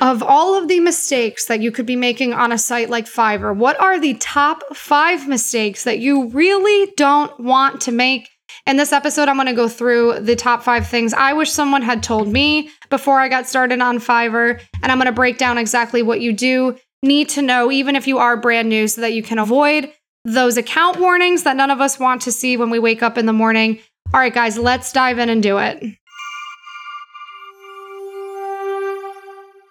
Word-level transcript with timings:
Of 0.00 0.22
all 0.22 0.54
of 0.54 0.68
the 0.68 0.78
mistakes 0.78 1.46
that 1.46 1.60
you 1.60 1.72
could 1.72 1.86
be 1.86 1.96
making 1.96 2.32
on 2.32 2.52
a 2.52 2.58
site 2.58 2.88
like 2.88 3.06
Fiverr, 3.06 3.54
what 3.54 3.80
are 3.80 3.98
the 3.98 4.14
top 4.14 4.62
five 4.76 5.26
mistakes 5.26 5.82
that 5.84 5.98
you 5.98 6.28
really 6.28 6.92
don't 6.96 7.38
want 7.40 7.80
to 7.82 7.92
make? 7.92 8.28
In 8.64 8.76
this 8.76 8.92
episode, 8.92 9.28
I'm 9.28 9.36
going 9.36 9.48
to 9.48 9.54
go 9.54 9.66
through 9.68 10.20
the 10.20 10.36
top 10.36 10.62
five 10.62 10.86
things 10.86 11.12
I 11.12 11.32
wish 11.32 11.50
someone 11.50 11.82
had 11.82 12.02
told 12.02 12.28
me 12.28 12.70
before 12.90 13.18
I 13.18 13.28
got 13.28 13.48
started 13.48 13.80
on 13.80 13.98
Fiverr. 13.98 14.60
And 14.82 14.92
I'm 14.92 14.98
going 14.98 15.06
to 15.06 15.12
break 15.12 15.36
down 15.36 15.58
exactly 15.58 16.02
what 16.02 16.20
you 16.20 16.32
do 16.32 16.76
need 17.02 17.28
to 17.30 17.42
know, 17.42 17.72
even 17.72 17.96
if 17.96 18.06
you 18.06 18.18
are 18.18 18.36
brand 18.36 18.68
new, 18.68 18.86
so 18.86 19.00
that 19.00 19.14
you 19.14 19.22
can 19.22 19.38
avoid 19.38 19.92
those 20.24 20.56
account 20.56 21.00
warnings 21.00 21.42
that 21.42 21.56
none 21.56 21.70
of 21.70 21.80
us 21.80 21.98
want 21.98 22.22
to 22.22 22.32
see 22.32 22.56
when 22.56 22.70
we 22.70 22.78
wake 22.78 23.02
up 23.02 23.18
in 23.18 23.26
the 23.26 23.32
morning. 23.32 23.80
All 24.14 24.20
right, 24.20 24.32
guys, 24.32 24.58
let's 24.58 24.92
dive 24.92 25.18
in 25.18 25.28
and 25.28 25.42
do 25.42 25.58
it. 25.58 25.82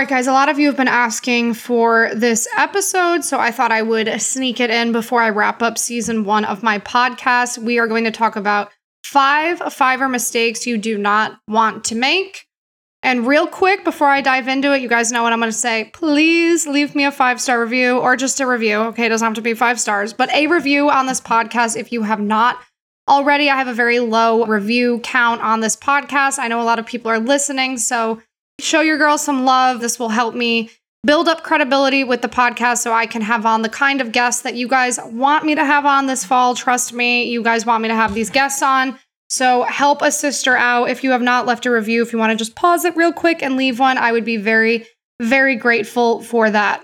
Right, 0.00 0.08
guys, 0.08 0.26
a 0.26 0.32
lot 0.32 0.48
of 0.48 0.58
you 0.58 0.66
have 0.66 0.78
been 0.78 0.88
asking 0.88 1.52
for 1.52 2.08
this 2.14 2.48
episode, 2.56 3.22
so 3.22 3.38
I 3.38 3.50
thought 3.50 3.70
I 3.70 3.82
would 3.82 4.08
sneak 4.18 4.58
it 4.58 4.70
in 4.70 4.92
before 4.92 5.20
I 5.20 5.28
wrap 5.28 5.60
up 5.60 5.76
season 5.76 6.24
one 6.24 6.46
of 6.46 6.62
my 6.62 6.78
podcast. 6.78 7.58
We 7.58 7.78
are 7.78 7.86
going 7.86 8.04
to 8.04 8.10
talk 8.10 8.34
about 8.34 8.72
five 9.04 9.58
Fiverr 9.58 10.10
mistakes 10.10 10.66
you 10.66 10.78
do 10.78 10.96
not 10.96 11.38
want 11.46 11.84
to 11.84 11.94
make. 11.94 12.46
And 13.02 13.26
real 13.26 13.46
quick, 13.46 13.84
before 13.84 14.08
I 14.08 14.22
dive 14.22 14.48
into 14.48 14.72
it, 14.72 14.80
you 14.80 14.88
guys 14.88 15.12
know 15.12 15.22
what 15.22 15.34
I'm 15.34 15.38
going 15.38 15.52
to 15.52 15.56
say. 15.56 15.90
Please 15.92 16.66
leave 16.66 16.94
me 16.94 17.04
a 17.04 17.12
five 17.12 17.38
star 17.38 17.60
review 17.60 17.98
or 17.98 18.16
just 18.16 18.40
a 18.40 18.46
review. 18.46 18.76
Okay, 18.76 19.04
it 19.04 19.10
doesn't 19.10 19.26
have 19.26 19.34
to 19.34 19.42
be 19.42 19.52
five 19.52 19.78
stars, 19.78 20.14
but 20.14 20.30
a 20.30 20.46
review 20.46 20.88
on 20.88 21.04
this 21.04 21.20
podcast 21.20 21.76
if 21.76 21.92
you 21.92 22.04
have 22.04 22.20
not 22.20 22.58
already. 23.06 23.50
I 23.50 23.56
have 23.56 23.68
a 23.68 23.74
very 23.74 24.00
low 24.00 24.46
review 24.46 25.00
count 25.00 25.42
on 25.42 25.60
this 25.60 25.76
podcast. 25.76 26.38
I 26.38 26.48
know 26.48 26.62
a 26.62 26.64
lot 26.64 26.78
of 26.78 26.86
people 26.86 27.10
are 27.10 27.20
listening, 27.20 27.76
so 27.76 28.22
show 28.64 28.80
your 28.80 28.98
girl 28.98 29.18
some 29.18 29.44
love. 29.44 29.80
This 29.80 29.98
will 29.98 30.08
help 30.08 30.34
me 30.34 30.70
build 31.04 31.28
up 31.28 31.42
credibility 31.42 32.04
with 32.04 32.22
the 32.22 32.28
podcast 32.28 32.78
so 32.78 32.92
I 32.92 33.06
can 33.06 33.22
have 33.22 33.46
on 33.46 33.62
the 33.62 33.68
kind 33.68 34.00
of 34.00 34.12
guests 34.12 34.42
that 34.42 34.54
you 34.54 34.68
guys 34.68 34.98
want 35.04 35.44
me 35.44 35.54
to 35.54 35.64
have 35.64 35.86
on 35.86 36.06
this 36.06 36.24
fall. 36.24 36.54
Trust 36.54 36.92
me, 36.92 37.24
you 37.24 37.42
guys 37.42 37.64
want 37.64 37.82
me 37.82 37.88
to 37.88 37.94
have 37.94 38.14
these 38.14 38.30
guests 38.30 38.62
on. 38.62 38.98
So 39.28 39.62
help 39.62 40.02
a 40.02 40.10
sister 40.10 40.56
out. 40.56 40.90
If 40.90 41.04
you 41.04 41.12
have 41.12 41.22
not 41.22 41.46
left 41.46 41.64
a 41.66 41.70
review, 41.70 42.02
if 42.02 42.12
you 42.12 42.18
want 42.18 42.30
to 42.30 42.36
just 42.36 42.56
pause 42.56 42.84
it 42.84 42.96
real 42.96 43.12
quick 43.12 43.42
and 43.42 43.56
leave 43.56 43.78
one, 43.78 43.96
I 43.96 44.12
would 44.12 44.24
be 44.24 44.36
very, 44.36 44.86
very 45.20 45.56
grateful 45.56 46.22
for 46.22 46.50
that. 46.50 46.82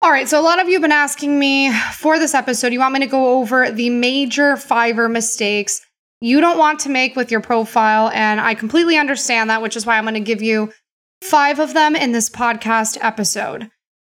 All 0.00 0.10
right, 0.10 0.28
so 0.28 0.40
a 0.40 0.42
lot 0.42 0.60
of 0.60 0.66
you 0.66 0.74
have 0.74 0.82
been 0.82 0.90
asking 0.90 1.38
me 1.38 1.72
for 1.92 2.18
this 2.18 2.34
episode, 2.34 2.72
you 2.72 2.80
want 2.80 2.94
me 2.94 3.00
to 3.00 3.06
go 3.06 3.38
over 3.38 3.70
the 3.70 3.90
major 3.90 4.54
Fiverr 4.54 5.10
mistakes 5.10 5.80
you 6.22 6.40
don't 6.40 6.56
want 6.56 6.78
to 6.80 6.88
make 6.88 7.16
with 7.16 7.32
your 7.32 7.40
profile. 7.40 8.08
And 8.14 8.40
I 8.40 8.54
completely 8.54 8.96
understand 8.96 9.50
that, 9.50 9.60
which 9.60 9.76
is 9.76 9.84
why 9.84 9.98
I'm 9.98 10.04
going 10.04 10.14
to 10.14 10.20
give 10.20 10.40
you 10.40 10.72
five 11.24 11.58
of 11.58 11.74
them 11.74 11.96
in 11.96 12.12
this 12.12 12.28
podcast 12.28 12.98
episode. 13.00 13.70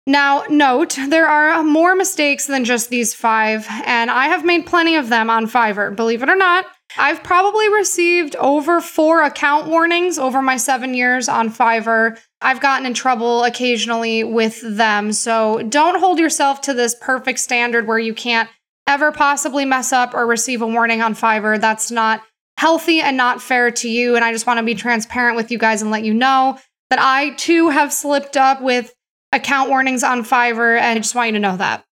Now, 0.07 0.43
note, 0.49 0.97
there 1.09 1.27
are 1.27 1.63
more 1.63 1.95
mistakes 1.95 2.47
than 2.47 2.65
just 2.65 2.89
these 2.89 3.13
five, 3.13 3.67
and 3.85 4.09
I 4.09 4.25
have 4.25 4.43
made 4.43 4.65
plenty 4.65 4.95
of 4.95 5.09
them 5.09 5.29
on 5.29 5.45
Fiverr, 5.45 5.95
believe 5.95 6.23
it 6.23 6.29
or 6.29 6.35
not. 6.35 6.65
I've 6.97 7.21
probably 7.21 7.69
received 7.69 8.35
over 8.37 8.81
four 8.81 9.21
account 9.21 9.67
warnings 9.67 10.17
over 10.17 10.41
my 10.41 10.57
seven 10.57 10.95
years 10.95 11.29
on 11.29 11.51
Fiverr. 11.51 12.19
I've 12.41 12.61
gotten 12.61 12.87
in 12.87 12.95
trouble 12.95 13.43
occasionally 13.43 14.23
with 14.23 14.61
them. 14.63 15.13
So 15.13 15.61
don't 15.69 15.99
hold 15.99 16.17
yourself 16.17 16.61
to 16.61 16.73
this 16.73 16.95
perfect 16.99 17.39
standard 17.39 17.85
where 17.85 17.99
you 17.99 18.15
can't 18.15 18.49
ever 18.87 19.11
possibly 19.11 19.65
mess 19.65 19.93
up 19.93 20.15
or 20.15 20.25
receive 20.25 20.63
a 20.63 20.67
warning 20.67 21.01
on 21.01 21.13
Fiverr. 21.13 21.61
That's 21.61 21.91
not 21.91 22.23
healthy 22.57 22.99
and 22.99 23.15
not 23.15 23.41
fair 23.41 23.69
to 23.69 23.87
you. 23.87 24.15
And 24.15 24.25
I 24.25 24.33
just 24.33 24.47
want 24.47 24.57
to 24.57 24.65
be 24.65 24.73
transparent 24.73 25.37
with 25.37 25.51
you 25.51 25.59
guys 25.59 25.83
and 25.83 25.91
let 25.91 26.03
you 26.03 26.13
know 26.15 26.57
that 26.89 26.99
I 26.99 27.31
too 27.31 27.69
have 27.69 27.93
slipped 27.93 28.37
up 28.37 28.61
with 28.61 28.93
account 29.31 29.69
warnings 29.69 30.03
on 30.03 30.23
Fiverr, 30.23 30.79
and 30.79 30.97
I 30.97 31.01
just 31.01 31.15
want 31.15 31.27
you 31.27 31.33
to 31.33 31.39
know 31.39 31.57
that. 31.57 31.85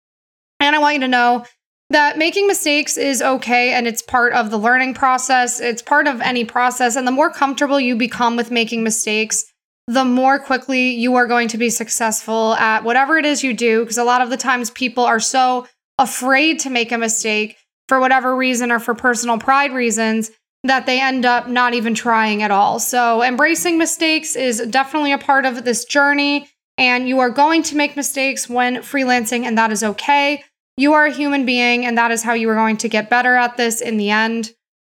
And 0.60 0.74
I 0.74 0.78
want 0.78 0.94
you 0.94 1.00
to 1.00 1.08
know 1.08 1.44
that 1.90 2.18
making 2.18 2.46
mistakes 2.46 2.96
is 2.96 3.22
okay 3.22 3.72
and 3.72 3.86
it's 3.86 4.02
part 4.02 4.32
of 4.32 4.50
the 4.50 4.58
learning 4.58 4.94
process. 4.94 5.60
It's 5.60 5.82
part 5.82 6.08
of 6.08 6.20
any 6.20 6.44
process. 6.44 6.96
And 6.96 7.06
the 7.06 7.12
more 7.12 7.30
comfortable 7.30 7.78
you 7.78 7.94
become 7.94 8.36
with 8.36 8.50
making 8.50 8.82
mistakes, 8.82 9.44
the 9.86 10.04
more 10.04 10.38
quickly 10.38 10.90
you 10.90 11.14
are 11.14 11.26
going 11.26 11.48
to 11.48 11.58
be 11.58 11.70
successful 11.70 12.54
at 12.54 12.82
whatever 12.82 13.18
it 13.18 13.24
is 13.24 13.44
you 13.44 13.54
do. 13.54 13.80
Because 13.80 13.98
a 13.98 14.04
lot 14.04 14.20
of 14.20 14.30
the 14.30 14.36
times 14.36 14.70
people 14.70 15.04
are 15.04 15.20
so 15.20 15.68
afraid 15.98 16.58
to 16.60 16.70
make 16.70 16.90
a 16.90 16.98
mistake 16.98 17.56
for 17.88 18.00
whatever 18.00 18.34
reason 18.34 18.72
or 18.72 18.80
for 18.80 18.94
personal 18.94 19.38
pride 19.38 19.72
reasons 19.72 20.30
that 20.66 20.86
they 20.86 21.00
end 21.00 21.24
up 21.24 21.48
not 21.48 21.74
even 21.74 21.94
trying 21.94 22.42
at 22.42 22.50
all. 22.50 22.78
So, 22.78 23.22
embracing 23.22 23.78
mistakes 23.78 24.36
is 24.36 24.60
definitely 24.70 25.12
a 25.12 25.18
part 25.18 25.44
of 25.44 25.64
this 25.64 25.84
journey, 25.84 26.48
and 26.78 27.08
you 27.08 27.18
are 27.20 27.30
going 27.30 27.62
to 27.64 27.76
make 27.76 27.96
mistakes 27.96 28.48
when 28.48 28.76
freelancing, 28.76 29.44
and 29.44 29.56
that 29.58 29.72
is 29.72 29.82
okay. 29.82 30.44
You 30.76 30.92
are 30.92 31.06
a 31.06 31.12
human 31.12 31.46
being, 31.46 31.86
and 31.86 31.96
that 31.96 32.10
is 32.10 32.22
how 32.22 32.34
you 32.34 32.48
are 32.50 32.54
going 32.54 32.76
to 32.78 32.88
get 32.88 33.08
better 33.08 33.36
at 33.36 33.56
this 33.56 33.80
in 33.80 33.96
the 33.96 34.10
end. 34.10 34.52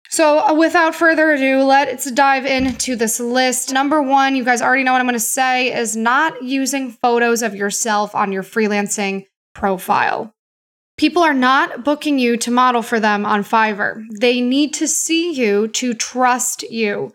So, 0.09 0.41
uh, 0.41 0.55
without 0.55 0.95
further 0.95 1.31
ado, 1.31 1.63
let's 1.63 2.11
dive 2.11 2.45
into 2.45 2.97
this 2.97 3.19
list. 3.19 3.73
Number 3.73 4.03
one, 4.03 4.37
you 4.37 4.45
guys 4.45 4.61
already 4.61 4.85
know 4.85 4.93
what 4.93 5.01
I'm 5.01 5.07
going 5.07 5.15
to 5.15 5.21
say, 5.21 5.73
is 5.75 5.97
not 5.97 6.43
using 6.43 6.93
photos 6.93 7.43
of 7.43 7.55
yourself 7.55 8.15
on 8.15 8.31
your 8.31 8.43
freelancing 8.43 9.25
profile. 9.55 10.35
People 11.03 11.25
are 11.25 11.35
not 11.35 11.83
booking 11.83 12.21
you 12.21 12.37
to 12.37 12.53
model 12.53 12.81
for 12.81 13.01
them 13.01 13.27
on 13.27 13.43
Fiverr. 13.43 14.05
They 14.21 14.41
need 14.41 14.73
to 14.75 14.87
see 14.87 15.33
you 15.33 15.67
to 15.67 15.95
trust 15.95 16.63
you. 16.71 17.13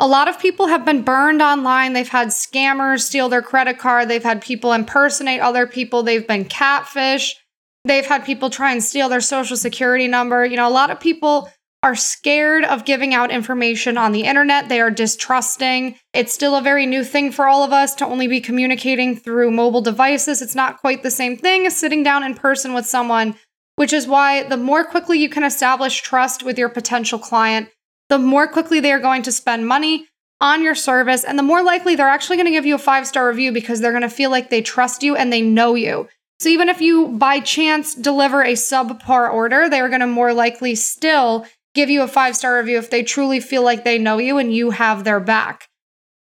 A 0.00 0.08
lot 0.08 0.26
of 0.26 0.40
people 0.40 0.66
have 0.66 0.84
been 0.84 1.04
burned 1.04 1.40
online. 1.40 1.92
They've 1.92 2.08
had 2.08 2.30
scammers 2.30 3.02
steal 3.02 3.28
their 3.28 3.40
credit 3.40 3.78
card. 3.78 4.08
They've 4.08 4.24
had 4.24 4.42
people 4.42 4.72
impersonate 4.72 5.40
other 5.40 5.68
people. 5.68 6.02
They've 6.02 6.26
been 6.26 6.46
catfish. 6.46 7.36
They've 7.84 8.04
had 8.04 8.24
people 8.24 8.50
try 8.50 8.72
and 8.72 8.82
steal 8.82 9.08
their 9.08 9.20
social 9.20 9.56
security 9.56 10.08
number. 10.08 10.44
You 10.44 10.56
know, 10.56 10.66
a 10.66 10.70
lot 10.70 10.90
of 10.90 10.98
people 10.98 11.48
are 11.82 11.94
scared 11.94 12.64
of 12.64 12.84
giving 12.84 13.14
out 13.14 13.30
information 13.30 13.96
on 13.96 14.12
the 14.12 14.24
internet. 14.24 14.68
They 14.68 14.80
are 14.80 14.90
distrusting. 14.90 15.96
It's 16.12 16.32
still 16.32 16.56
a 16.56 16.62
very 16.62 16.86
new 16.86 17.04
thing 17.04 17.30
for 17.30 17.46
all 17.46 17.62
of 17.62 17.72
us 17.72 17.94
to 17.96 18.06
only 18.06 18.26
be 18.26 18.40
communicating 18.40 19.16
through 19.16 19.52
mobile 19.52 19.80
devices. 19.80 20.42
It's 20.42 20.56
not 20.56 20.78
quite 20.78 21.02
the 21.02 21.10
same 21.10 21.36
thing 21.36 21.66
as 21.66 21.76
sitting 21.76 22.02
down 22.02 22.24
in 22.24 22.34
person 22.34 22.74
with 22.74 22.86
someone, 22.86 23.36
which 23.76 23.92
is 23.92 24.08
why 24.08 24.42
the 24.42 24.56
more 24.56 24.84
quickly 24.84 25.18
you 25.20 25.28
can 25.28 25.44
establish 25.44 26.02
trust 26.02 26.42
with 26.42 26.58
your 26.58 26.68
potential 26.68 27.18
client, 27.18 27.68
the 28.08 28.18
more 28.18 28.48
quickly 28.48 28.80
they 28.80 28.92
are 28.92 28.98
going 28.98 29.22
to 29.22 29.32
spend 29.32 29.68
money 29.68 30.06
on 30.40 30.62
your 30.62 30.74
service, 30.74 31.24
and 31.24 31.38
the 31.38 31.42
more 31.42 31.62
likely 31.62 31.96
they're 31.96 32.08
actually 32.08 32.36
going 32.36 32.46
to 32.46 32.52
give 32.52 32.66
you 32.66 32.76
a 32.76 32.78
five 32.78 33.06
star 33.06 33.28
review 33.28 33.52
because 33.52 33.80
they're 33.80 33.92
going 33.92 34.02
to 34.02 34.08
feel 34.08 34.30
like 34.30 34.50
they 34.50 34.62
trust 34.62 35.02
you 35.02 35.16
and 35.16 35.32
they 35.32 35.42
know 35.42 35.74
you. 35.74 36.08
So 36.40 36.48
even 36.48 36.68
if 36.68 36.80
you 36.80 37.08
by 37.08 37.40
chance 37.40 37.94
deliver 37.94 38.42
a 38.42 38.52
subpar 38.52 39.32
order, 39.32 39.68
they 39.68 39.80
are 39.80 39.88
going 39.88 40.00
to 40.00 40.06
more 40.06 40.32
likely 40.32 40.76
still 40.76 41.44
give 41.78 41.90
you 41.90 42.02
a 42.02 42.08
five 42.08 42.34
star 42.34 42.58
review 42.58 42.76
if 42.76 42.90
they 42.90 43.04
truly 43.04 43.38
feel 43.38 43.62
like 43.62 43.84
they 43.84 43.98
know 43.98 44.18
you 44.18 44.36
and 44.38 44.52
you 44.52 44.70
have 44.70 45.04
their 45.04 45.20
back. 45.20 45.68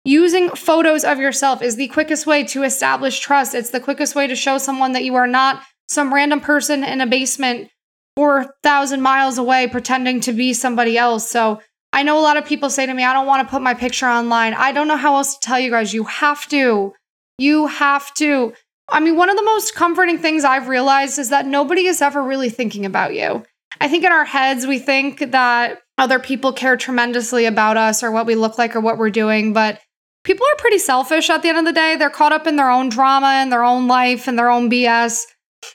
Using 0.06 0.50
photos 0.52 1.04
of 1.04 1.18
yourself 1.18 1.64
is 1.64 1.76
the 1.76 1.88
quickest 1.88 2.28
way 2.28 2.44
to 2.46 2.64
establish 2.64 3.20
trust. 3.20 3.56
It's 3.56 3.72
the 3.72 3.80
quickest 3.80 4.16
way 4.16 4.28
to 4.28 4.36
show 4.36 4.60
someone 4.60 4.92
that 4.94 5.04
you 5.04 5.16
are 5.16 5.28
not 5.28 5.64
some 5.88 6.14
random 6.14 6.40
person 6.40 6.84
in 6.84 7.02
a 7.02 7.08
basement 7.08 7.70
4,000 8.16 9.02
miles 9.02 9.40
away 9.40 9.68
pretending 9.68 10.20
to 10.22 10.34
be 10.34 10.54
somebody 10.54 10.98
else. 10.98 11.28
So 11.28 11.62
I 11.94 12.04
know 12.04 12.20
a 12.20 12.22
lot 12.22 12.38
of 12.38 12.46
people 12.46 12.70
say 12.70 12.86
to 12.86 12.94
me, 12.94 13.04
I 13.04 13.14
don't 13.14 13.26
want 13.26 13.48
to 13.48 13.52
put 13.52 13.64
my 13.64 13.74
picture 13.74 14.08
online. 14.08 14.54
I 14.54 14.72
don't 14.72 14.88
know 14.88 14.98
how 14.98 15.16
else 15.16 15.34
to 15.36 15.40
tell 15.42 15.60
you 15.60 15.72
guys. 15.72 15.94
You 15.94 16.04
have 16.04 16.48
to. 16.50 16.94
You 17.40 17.68
have 17.68 18.14
to. 18.16 18.54
I 18.88 19.00
mean, 19.00 19.16
one 19.16 19.30
of 19.30 19.36
the 19.36 19.44
most 19.44 19.74
comforting 19.74 20.20
things 20.20 20.44
I've 20.44 20.68
realized 20.68 21.18
is 21.18 21.30
that 21.30 21.48
nobody 21.48 21.88
is 21.88 22.02
ever 22.02 22.22
really 22.22 22.50
thinking 22.50 22.86
about 22.86 23.16
you. 23.16 23.44
I 23.82 23.88
think 23.88 24.04
in 24.04 24.12
our 24.12 24.26
heads, 24.26 24.68
we 24.68 24.80
think 24.80 25.32
that 25.32 25.80
other 25.98 26.20
people 26.20 26.54
care 26.54 26.78
tremendously 26.78 27.46
about 27.46 27.78
us 27.78 28.04
or 28.04 28.12
what 28.12 28.26
we 28.26 28.36
look 28.36 28.58
like 28.58 28.76
or 28.76 28.80
what 28.80 28.98
we're 28.98 29.10
doing, 29.10 29.54
but 29.54 29.80
people 30.24 30.46
are 30.46 30.58
pretty 30.58 30.78
selfish 30.78 31.30
at 31.30 31.42
the 31.42 31.50
end 31.50 31.58
of 31.58 31.66
the 31.66 31.74
day. 31.74 31.96
They're 31.96 32.10
caught 32.10 32.34
up 32.34 32.48
in 32.48 32.56
their 32.56 32.70
own 32.70 32.90
drama 32.90 33.28
and 33.28 33.52
their 33.52 33.64
own 33.64 33.88
life 33.88 34.28
and 34.28 34.38
their 34.38 34.50
own 34.50 34.70
BS. 34.70 35.24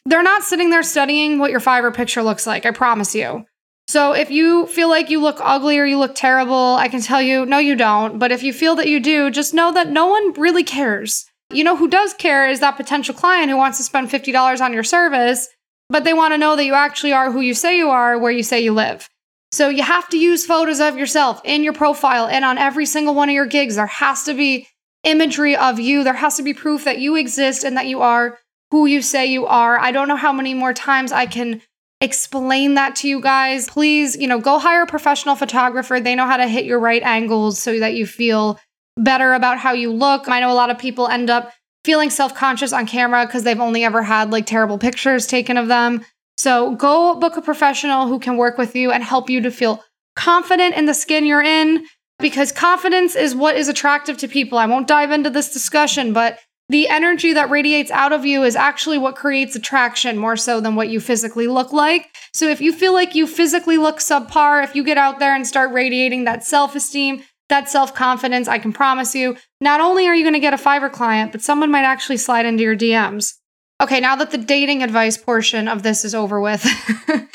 They're 0.06 0.23
not 0.23 0.43
sitting 0.43 0.71
there 0.71 0.83
studying 0.83 1.39
what 1.39 1.51
your 1.51 1.61
Fiverr 1.61 1.95
picture 1.95 2.23
looks 2.23 2.47
like, 2.47 2.67
I 2.67 2.71
promise 2.71 3.15
you. 3.15 3.45
So 3.87 4.12
if 4.12 4.31
you 4.31 4.67
feel 4.67 4.89
like 4.89 5.11
you 5.11 5.21
look 5.21 5.37
ugly 5.41 5.79
or 5.79 5.85
you 5.85 5.99
look 5.99 6.15
terrible, 6.15 6.77
I 6.77 6.89
can 6.89 7.03
tell 7.03 7.21
you, 7.21 7.45
no, 7.45 7.59
you 7.59 7.77
don't. 7.77 8.19
But 8.19 8.33
if 8.33 8.43
you 8.43 8.53
feel 8.53 8.77
that 8.77 8.89
you 8.89 8.99
do, 8.99 9.31
just 9.31 9.53
know 9.53 9.73
that 9.73 9.91
no 9.91 10.06
one 10.06 10.33
really 10.35 10.65
cares. 10.65 11.27
You 11.53 11.65
know 11.65 11.77
who 11.77 11.89
does 11.89 12.15
care 12.15 12.49
is 12.49 12.61
that 12.61 12.79
potential 12.79 13.15
client 13.15 13.51
who 13.51 13.56
wants 13.56 13.77
to 13.79 13.85
spend 13.85 14.09
$50 14.09 14.61
on 14.61 14.73
your 14.73 14.83
service, 14.83 15.49
but 15.88 16.04
they 16.04 16.14
want 16.14 16.34
to 16.34 16.38
know 16.38 16.56
that 16.56 16.64
you 16.64 16.75
actually 16.75 17.12
are 17.12 17.31
who 17.31 17.40
you 17.40 17.54
say 17.54 17.76
you 17.76 17.90
are, 17.90 18.19
where 18.19 18.32
you 18.32 18.42
say 18.42 18.60
you 18.60 18.72
live. 18.72 19.08
So 19.52 19.69
you 19.69 19.82
have 19.82 20.08
to 20.08 20.19
use 20.19 20.44
photos 20.44 20.81
of 20.81 20.96
yourself 20.96 21.40
in 21.44 21.62
your 21.62 21.72
profile 21.72 22.26
and 22.26 22.44
on 22.44 22.58
every 22.58 22.86
single 22.86 23.14
one 23.14 23.28
of 23.28 23.34
your 23.34 23.46
gigs. 23.46 23.76
There 23.76 23.86
has 23.86 24.25
to 24.25 24.34
be 24.34 24.66
imagery 25.04 25.54
of 25.54 25.78
you. 25.78 26.02
There 26.02 26.14
has 26.14 26.36
to 26.38 26.42
be 26.42 26.54
proof 26.54 26.84
that 26.84 26.98
you 26.98 27.14
exist 27.14 27.62
and 27.62 27.76
that 27.76 27.86
you 27.86 28.02
are 28.02 28.38
who 28.70 28.86
you 28.86 29.02
say 29.02 29.26
you 29.26 29.46
are. 29.46 29.78
I 29.78 29.92
don't 29.92 30.08
know 30.08 30.16
how 30.16 30.32
many 30.32 30.54
more 30.54 30.72
times 30.72 31.12
I 31.12 31.26
can 31.26 31.62
explain 32.00 32.75
that 32.75 32.96
to 32.96 33.08
you 33.08 33.20
guys. 33.20 33.69
Please, 33.69 34.16
you 34.16 34.26
know, 34.26 34.40
go 34.40 34.58
hire 34.58 34.82
a 34.82 34.86
professional 34.86 35.36
photographer. 35.36 36.00
They 36.00 36.16
know 36.16 36.26
how 36.26 36.38
to 36.38 36.48
hit 36.48 36.64
your 36.64 36.81
right 36.81 37.02
angles 37.02 37.62
so 37.62 37.78
that 37.78 37.94
you 37.94 38.06
feel 38.06 38.58
better 38.96 39.34
about 39.34 39.58
how 39.58 39.72
you 39.72 39.92
look. 39.92 40.28
I 40.28 40.40
know 40.40 40.50
a 40.50 40.54
lot 40.54 40.70
of 40.70 40.78
people 40.78 41.06
end 41.06 41.31
up 41.31 41.52
feeling 41.84 42.10
self 42.10 42.34
conscious 42.34 42.72
on 42.72 42.86
camera 42.86 43.26
because 43.26 43.44
they've 43.44 43.60
only 43.60 43.84
ever 43.84 44.02
had 44.02 44.31
like 44.31 44.46
terrible 44.46 44.78
pictures 44.78 45.26
taken 45.26 45.56
of 45.56 45.69
them. 45.69 46.04
So 46.36 46.75
go 46.75 47.14
book 47.14 47.36
a 47.36 47.42
professional 47.42 48.08
who 48.08 48.19
can 48.19 48.36
work 48.36 48.58
with 48.58 48.75
you 48.75 48.90
and 48.90 49.04
help 49.04 49.31
you 49.31 49.40
to 49.42 49.50
feel 49.50 49.82
confident 50.16 50.75
in 50.75 50.86
the 50.86 50.94
skin 50.94 51.26
you're 51.26 51.42
in 51.42 51.84
because 52.19 52.52
confidence 52.52 53.14
is 53.14 53.34
what 53.34 53.56
is 53.56 53.69
attractive 53.69 54.16
to 54.19 54.28
people. 54.28 54.58
I 54.58 54.66
won't 54.66 54.88
dive 54.88 55.10
into 55.10 55.31
this 55.31 55.52
discussion, 55.52 56.12
but 56.12 56.38
the 56.70 56.88
energy 56.88 57.34
that 57.34 57.50
radiates 57.50 57.90
out 57.90 58.12
of 58.12 58.25
you 58.25 58.42
is 58.42 58.56
actually 58.56 58.96
what 58.96 59.16
creates 59.16 59.54
attraction 59.54 60.16
more 60.16 60.36
so 60.36 60.60
than 60.60 60.76
what 60.76 60.88
you 60.88 60.98
physically 60.98 61.46
look 61.46 61.72
like. 61.72 62.08
So 62.32 62.48
if 62.48 62.60
you 62.60 62.72
feel 62.72 62.94
like 62.94 63.14
you 63.14 63.26
physically 63.26 63.76
look 63.76 63.98
subpar, 63.98 64.64
if 64.64 64.75
you 64.75 64.82
get 64.82 64.96
out 64.96 65.19
there 65.19 65.34
and 65.34 65.46
start 65.46 65.72
radiating 65.72 66.25
that 66.25 66.44
self 66.44 66.75
esteem, 66.75 67.22
that 67.49 67.69
self 67.69 67.94
confidence, 67.94 68.49
I 68.49 68.58
can 68.58 68.73
promise 68.73 69.14
you, 69.14 69.37
not 69.61 69.81
only 69.81 70.06
are 70.06 70.14
you 70.14 70.25
going 70.25 70.35
to 70.35 70.41
get 70.41 70.55
a 70.55 70.56
Fiverr 70.56 70.91
client, 70.91 71.32
but 71.32 71.43
someone 71.43 71.70
might 71.70 71.85
actually 71.85 72.17
slide 72.17 72.46
into 72.46 72.62
your 72.62 72.76
DMs. 72.76 73.35
Okay, 73.82 74.00
now 74.00 74.17
that 74.17 74.31
the 74.31 74.38
dating 74.38 74.82
advice 74.82 75.17
portion 75.17 75.69
of 75.69 75.82
this 75.82 76.05
is 76.05 76.14
over 76.14 76.41
with. 76.41 76.64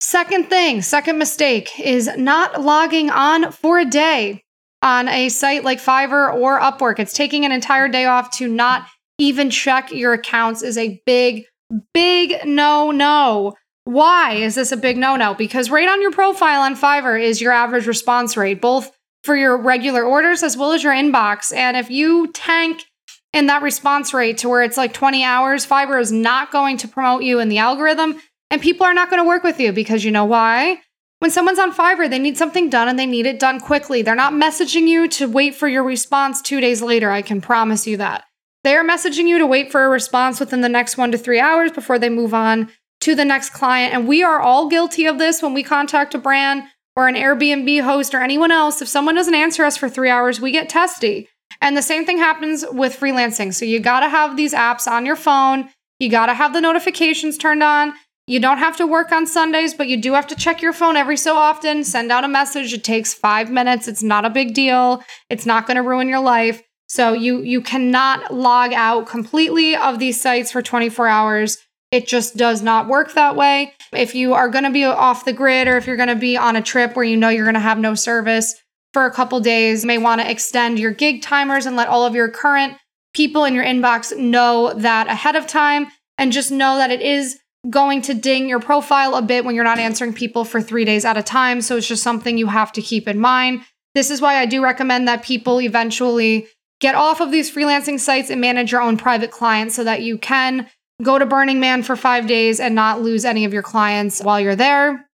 second 0.00 0.48
thing, 0.48 0.82
second 0.82 1.18
mistake 1.18 1.78
is 1.80 2.08
not 2.16 2.62
logging 2.62 3.10
on 3.10 3.52
for 3.52 3.78
a 3.78 3.84
day 3.84 4.44
on 4.82 5.08
a 5.08 5.28
site 5.28 5.64
like 5.64 5.80
Fiverr 5.80 6.32
or 6.32 6.60
Upwork. 6.60 6.98
It's 6.98 7.12
taking 7.12 7.44
an 7.44 7.52
entire 7.52 7.88
day 7.88 8.04
off 8.04 8.36
to 8.38 8.48
not 8.48 8.86
even 9.18 9.50
check 9.50 9.90
your 9.92 10.12
accounts 10.12 10.62
is 10.62 10.78
a 10.78 11.00
big, 11.04 11.44
big 11.92 12.44
no 12.44 12.90
no. 12.90 13.54
Why 13.84 14.34
is 14.34 14.54
this 14.54 14.70
a 14.70 14.76
big 14.76 14.96
no 14.96 15.16
no? 15.16 15.34
Because 15.34 15.70
right 15.70 15.88
on 15.88 16.00
your 16.00 16.12
profile 16.12 16.60
on 16.60 16.76
Fiverr 16.76 17.20
is 17.20 17.40
your 17.40 17.52
average 17.52 17.86
response 17.86 18.36
rate, 18.36 18.60
both 18.60 18.92
for 19.28 19.36
your 19.36 19.58
regular 19.58 20.02
orders 20.02 20.42
as 20.42 20.56
well 20.56 20.72
as 20.72 20.82
your 20.82 20.94
inbox. 20.94 21.54
And 21.54 21.76
if 21.76 21.90
you 21.90 22.32
tank 22.32 22.86
in 23.34 23.44
that 23.48 23.60
response 23.60 24.14
rate 24.14 24.38
to 24.38 24.48
where 24.48 24.62
it's 24.62 24.78
like 24.78 24.94
20 24.94 25.22
hours, 25.22 25.66
Fiverr 25.66 26.00
is 26.00 26.10
not 26.10 26.50
going 26.50 26.78
to 26.78 26.88
promote 26.88 27.22
you 27.22 27.38
in 27.38 27.50
the 27.50 27.58
algorithm 27.58 28.18
and 28.50 28.62
people 28.62 28.86
are 28.86 28.94
not 28.94 29.10
going 29.10 29.22
to 29.22 29.28
work 29.28 29.42
with 29.42 29.60
you 29.60 29.70
because 29.70 30.02
you 30.02 30.10
know 30.10 30.24
why? 30.24 30.80
When 31.18 31.30
someone's 31.30 31.58
on 31.58 31.74
Fiverr, 31.74 32.08
they 32.08 32.18
need 32.18 32.38
something 32.38 32.70
done 32.70 32.88
and 32.88 32.98
they 32.98 33.04
need 33.04 33.26
it 33.26 33.38
done 33.38 33.60
quickly. 33.60 34.00
They're 34.00 34.14
not 34.14 34.32
messaging 34.32 34.88
you 34.88 35.06
to 35.08 35.28
wait 35.28 35.54
for 35.54 35.68
your 35.68 35.82
response 35.82 36.40
two 36.40 36.62
days 36.62 36.80
later. 36.80 37.10
I 37.10 37.20
can 37.20 37.42
promise 37.42 37.86
you 37.86 37.98
that. 37.98 38.24
They 38.64 38.76
are 38.76 38.82
messaging 38.82 39.28
you 39.28 39.36
to 39.36 39.46
wait 39.46 39.70
for 39.70 39.84
a 39.84 39.90
response 39.90 40.40
within 40.40 40.62
the 40.62 40.70
next 40.70 40.96
one 40.96 41.12
to 41.12 41.18
three 41.18 41.38
hours 41.38 41.70
before 41.70 41.98
they 41.98 42.08
move 42.08 42.32
on 42.32 42.70
to 43.00 43.14
the 43.14 43.26
next 43.26 43.50
client. 43.50 43.92
And 43.92 44.08
we 44.08 44.22
are 44.22 44.40
all 44.40 44.70
guilty 44.70 45.04
of 45.04 45.18
this 45.18 45.42
when 45.42 45.52
we 45.52 45.62
contact 45.62 46.14
a 46.14 46.18
brand 46.18 46.62
or 46.98 47.06
an 47.06 47.14
Airbnb 47.14 47.80
host 47.82 48.12
or 48.12 48.20
anyone 48.20 48.50
else. 48.50 48.82
If 48.82 48.88
someone 48.88 49.14
doesn't 49.14 49.32
answer 49.32 49.64
us 49.64 49.76
for 49.76 49.88
three 49.88 50.10
hours, 50.10 50.40
we 50.40 50.50
get 50.50 50.68
testy. 50.68 51.28
And 51.60 51.76
the 51.76 51.80
same 51.80 52.04
thing 52.04 52.18
happens 52.18 52.64
with 52.72 52.98
freelancing. 52.98 53.54
So 53.54 53.64
you 53.64 53.78
got 53.78 54.00
to 54.00 54.08
have 54.08 54.36
these 54.36 54.52
apps 54.52 54.88
on 54.88 55.06
your 55.06 55.14
phone. 55.14 55.68
You 56.00 56.10
got 56.10 56.26
to 56.26 56.34
have 56.34 56.52
the 56.52 56.60
notifications 56.60 57.38
turned 57.38 57.62
on. 57.62 57.94
You 58.26 58.40
don't 58.40 58.58
have 58.58 58.76
to 58.78 58.86
work 58.86 59.12
on 59.12 59.28
Sundays, 59.28 59.74
but 59.74 59.86
you 59.86 59.96
do 59.96 60.12
have 60.14 60.26
to 60.26 60.34
check 60.34 60.60
your 60.60 60.72
phone 60.72 60.96
every 60.96 61.16
so 61.16 61.36
often, 61.36 61.84
send 61.84 62.10
out 62.10 62.24
a 62.24 62.28
message. 62.28 62.74
It 62.74 62.82
takes 62.82 63.14
5 63.14 63.48
minutes. 63.48 63.86
It's 63.86 64.02
not 64.02 64.24
a 64.24 64.30
big 64.30 64.52
deal. 64.52 65.00
It's 65.30 65.46
not 65.46 65.68
going 65.68 65.76
to 65.76 65.82
ruin 65.82 66.08
your 66.08 66.20
life. 66.20 66.64
So 66.88 67.12
you 67.12 67.42
you 67.42 67.60
cannot 67.60 68.34
log 68.34 68.72
out 68.72 69.06
completely 69.06 69.76
of 69.76 70.00
these 70.00 70.20
sites 70.20 70.50
for 70.50 70.62
24 70.62 71.06
hours. 71.06 71.58
It 71.90 72.06
just 72.06 72.36
does 72.36 72.62
not 72.62 72.88
work 72.88 73.14
that 73.14 73.36
way. 73.36 73.72
If 73.92 74.14
you 74.14 74.34
are 74.34 74.48
going 74.48 74.64
to 74.64 74.70
be 74.70 74.84
off 74.84 75.24
the 75.24 75.32
grid 75.32 75.68
or 75.68 75.76
if 75.76 75.86
you're 75.86 75.96
going 75.96 76.08
to 76.08 76.14
be 76.14 76.36
on 76.36 76.56
a 76.56 76.62
trip 76.62 76.94
where 76.96 77.04
you 77.04 77.16
know 77.16 77.28
you're 77.28 77.44
going 77.44 77.54
to 77.54 77.60
have 77.60 77.78
no 77.78 77.94
service, 77.94 78.54
for 78.92 79.06
a 79.06 79.12
couple 79.12 79.40
days. 79.40 79.84
You 79.84 79.88
may 79.88 79.98
want 79.98 80.20
to 80.20 80.30
extend 80.30 80.78
your 80.78 80.92
gig 80.92 81.22
timers 81.22 81.66
and 81.66 81.76
let 81.76 81.88
all 81.88 82.04
of 82.04 82.14
your 82.14 82.28
current 82.28 82.74
people 83.14 83.44
in 83.44 83.54
your 83.54 83.64
inbox 83.64 84.16
know 84.16 84.72
that 84.74 85.08
ahead 85.08 85.36
of 85.36 85.46
time 85.46 85.88
and 86.16 86.32
just 86.32 86.50
know 86.50 86.76
that 86.76 86.90
it 86.90 87.00
is 87.00 87.38
going 87.68 88.02
to 88.02 88.14
ding 88.14 88.48
your 88.48 88.60
profile 88.60 89.14
a 89.14 89.22
bit 89.22 89.44
when 89.44 89.54
you're 89.54 89.64
not 89.64 89.78
answering 89.78 90.12
people 90.12 90.44
for 90.44 90.62
3 90.62 90.84
days 90.84 91.04
at 91.04 91.16
a 91.16 91.22
time. 91.22 91.60
So 91.60 91.76
it's 91.76 91.88
just 91.88 92.02
something 92.02 92.38
you 92.38 92.46
have 92.46 92.72
to 92.72 92.82
keep 92.82 93.08
in 93.08 93.18
mind. 93.18 93.62
This 93.94 94.10
is 94.10 94.20
why 94.20 94.36
I 94.36 94.46
do 94.46 94.62
recommend 94.62 95.08
that 95.08 95.22
people 95.22 95.60
eventually 95.60 96.46
get 96.80 96.94
off 96.94 97.20
of 97.20 97.32
these 97.32 97.52
freelancing 97.52 97.98
sites 97.98 98.30
and 98.30 98.40
manage 98.40 98.70
your 98.70 98.80
own 98.80 98.96
private 98.96 99.30
clients 99.30 99.74
so 99.74 99.82
that 99.84 100.02
you 100.02 100.16
can 100.16 100.68
go 101.02 101.18
to 101.18 101.26
Burning 101.26 101.60
Man 101.60 101.82
for 101.82 101.96
5 101.96 102.26
days 102.26 102.58
and 102.60 102.74
not 102.74 103.00
lose 103.00 103.24
any 103.24 103.44
of 103.44 103.52
your 103.52 103.62
clients 103.62 104.20
while 104.20 104.40
you're 104.40 104.56
there. 104.56 105.06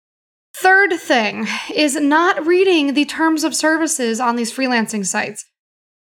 Third 0.56 0.94
thing 1.00 1.48
is 1.74 1.96
not 1.96 2.46
reading 2.46 2.94
the 2.94 3.06
terms 3.06 3.44
of 3.44 3.56
services 3.56 4.20
on 4.20 4.36
these 4.36 4.54
freelancing 4.54 5.06
sites. 5.06 5.46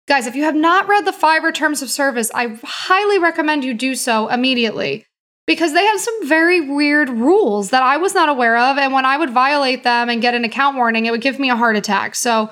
Guys, 0.07 0.27
if 0.27 0.35
you 0.35 0.43
have 0.43 0.55
not 0.55 0.87
read 0.87 1.05
the 1.05 1.11
Fiverr 1.11 1.53
terms 1.53 1.81
of 1.81 1.89
service, 1.89 2.29
I 2.35 2.59
highly 2.63 3.17
recommend 3.17 3.63
you 3.63 3.73
do 3.73 3.95
so 3.95 4.27
immediately 4.27 5.05
because 5.47 5.73
they 5.73 5.85
have 5.85 5.99
some 5.99 6.27
very 6.27 6.61
weird 6.61 7.09
rules 7.09 7.71
that 7.71 7.81
I 7.81 7.97
was 7.97 8.13
not 8.13 8.29
aware 8.29 8.57
of. 8.57 8.77
And 8.77 8.93
when 8.93 9.05
I 9.05 9.17
would 9.17 9.31
violate 9.31 9.83
them 9.83 10.09
and 10.09 10.21
get 10.21 10.35
an 10.35 10.45
account 10.45 10.75
warning, 10.75 11.05
it 11.05 11.11
would 11.11 11.21
give 11.21 11.39
me 11.39 11.49
a 11.49 11.55
heart 11.55 11.75
attack. 11.75 12.13
So, 12.13 12.51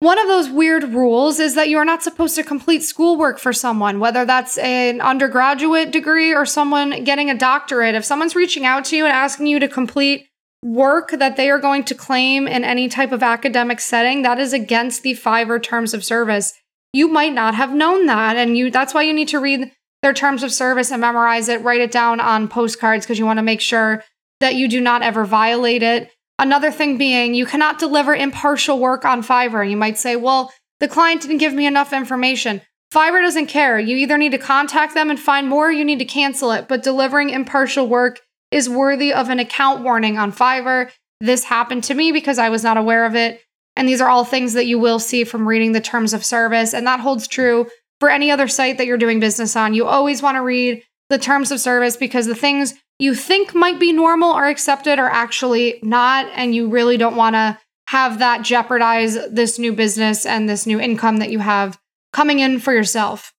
one 0.00 0.18
of 0.18 0.28
those 0.28 0.50
weird 0.50 0.84
rules 0.84 1.40
is 1.40 1.54
that 1.54 1.68
you 1.68 1.78
are 1.78 1.84
not 1.84 2.02
supposed 2.02 2.34
to 2.36 2.42
complete 2.42 2.82
schoolwork 2.82 3.38
for 3.38 3.52
someone, 3.52 3.98
whether 3.98 4.24
that's 4.24 4.58
an 4.58 5.00
undergraduate 5.00 5.90
degree 5.90 6.34
or 6.34 6.44
someone 6.44 7.04
getting 7.04 7.30
a 7.30 7.38
doctorate. 7.38 7.94
If 7.94 8.04
someone's 8.04 8.36
reaching 8.36 8.66
out 8.66 8.84
to 8.86 8.96
you 8.96 9.04
and 9.04 9.12
asking 9.12 9.46
you 9.46 9.58
to 9.58 9.68
complete 9.68 10.28
work 10.62 11.10
that 11.12 11.36
they 11.36 11.48
are 11.48 11.58
going 11.58 11.84
to 11.84 11.94
claim 11.94 12.48
in 12.48 12.64
any 12.64 12.88
type 12.88 13.12
of 13.12 13.22
academic 13.22 13.80
setting 13.80 14.22
that 14.22 14.38
is 14.38 14.52
against 14.52 15.02
the 15.02 15.12
Fiverr 15.12 15.62
terms 15.62 15.94
of 15.94 16.04
service. 16.04 16.52
You 16.92 17.08
might 17.08 17.32
not 17.32 17.54
have 17.54 17.74
known 17.74 18.06
that 18.06 18.36
and 18.36 18.56
you 18.56 18.70
that's 18.70 18.94
why 18.94 19.02
you 19.02 19.12
need 19.12 19.28
to 19.28 19.38
read 19.38 19.70
their 20.02 20.12
terms 20.12 20.42
of 20.42 20.52
service 20.52 20.90
and 20.90 21.00
memorize 21.00 21.48
it, 21.48 21.62
write 21.62 21.80
it 21.80 21.92
down 21.92 22.20
on 22.20 22.48
postcards 22.48 23.04
because 23.04 23.18
you 23.18 23.26
want 23.26 23.38
to 23.38 23.42
make 23.42 23.60
sure 23.60 24.02
that 24.40 24.54
you 24.54 24.68
do 24.68 24.80
not 24.80 25.02
ever 25.02 25.24
violate 25.24 25.82
it. 25.82 26.10
Another 26.38 26.70
thing 26.70 26.98
being, 26.98 27.34
you 27.34 27.46
cannot 27.46 27.78
deliver 27.78 28.14
impartial 28.14 28.78
work 28.78 29.04
on 29.04 29.22
Fiverr. 29.22 29.68
You 29.68 29.76
might 29.76 29.98
say, 29.98 30.16
"Well, 30.16 30.52
the 30.80 30.88
client 30.88 31.22
didn't 31.22 31.38
give 31.38 31.54
me 31.54 31.66
enough 31.66 31.92
information." 31.92 32.60
Fiverr 32.94 33.22
doesn't 33.22 33.46
care. 33.46 33.78
You 33.78 33.96
either 33.96 34.16
need 34.16 34.32
to 34.32 34.38
contact 34.38 34.94
them 34.94 35.10
and 35.10 35.18
find 35.18 35.48
more, 35.48 35.68
or 35.68 35.72
you 35.72 35.84
need 35.84 35.98
to 35.98 36.04
cancel 36.04 36.52
it. 36.52 36.68
But 36.68 36.82
delivering 36.82 37.30
impartial 37.30 37.88
work 37.88 38.20
is 38.50 38.68
worthy 38.68 39.12
of 39.12 39.28
an 39.28 39.40
account 39.40 39.82
warning 39.82 40.18
on 40.18 40.32
Fiverr. 40.32 40.90
This 41.20 41.44
happened 41.44 41.82
to 41.84 41.94
me 41.94 42.12
because 42.12 42.38
I 42.38 42.48
was 42.48 42.62
not 42.62 42.76
aware 42.76 43.04
of 43.04 43.16
it. 43.16 43.40
And 43.74 43.88
these 43.88 44.00
are 44.00 44.08
all 44.08 44.24
things 44.24 44.52
that 44.52 44.66
you 44.66 44.78
will 44.78 44.98
see 44.98 45.24
from 45.24 45.48
reading 45.48 45.72
the 45.72 45.80
terms 45.80 46.14
of 46.14 46.24
service. 46.24 46.72
And 46.72 46.86
that 46.86 47.00
holds 47.00 47.26
true 47.26 47.66
for 47.98 48.08
any 48.08 48.30
other 48.30 48.48
site 48.48 48.78
that 48.78 48.86
you're 48.86 48.96
doing 48.96 49.20
business 49.20 49.56
on. 49.56 49.74
You 49.74 49.86
always 49.86 50.22
want 50.22 50.36
to 50.36 50.42
read 50.42 50.82
the 51.10 51.18
terms 51.18 51.50
of 51.50 51.60
service 51.60 51.96
because 51.96 52.26
the 52.26 52.34
things 52.34 52.74
you 52.98 53.14
think 53.14 53.54
might 53.54 53.78
be 53.78 53.92
normal 53.92 54.30
or 54.30 54.46
accepted 54.46 54.98
are 54.98 55.10
actually 55.10 55.78
not. 55.82 56.26
And 56.34 56.54
you 56.54 56.68
really 56.68 56.96
don't 56.96 57.16
want 57.16 57.34
to 57.34 57.58
have 57.88 58.18
that 58.18 58.42
jeopardize 58.42 59.16
this 59.30 59.58
new 59.58 59.72
business 59.72 60.26
and 60.26 60.48
this 60.48 60.66
new 60.66 60.80
income 60.80 61.18
that 61.18 61.30
you 61.30 61.38
have 61.38 61.78
coming 62.12 62.40
in 62.40 62.58
for 62.58 62.72
yourself. 62.72 63.32